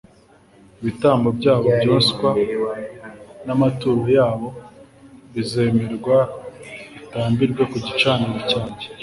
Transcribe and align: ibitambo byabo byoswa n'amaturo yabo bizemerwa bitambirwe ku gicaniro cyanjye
ibitambo 0.81 1.27
byabo 1.39 1.67
byoswa 1.79 2.29
n'amaturo 3.45 4.01
yabo 4.17 4.47
bizemerwa 5.33 6.17
bitambirwe 6.95 7.63
ku 7.71 7.77
gicaniro 7.85 8.39
cyanjye 8.49 8.85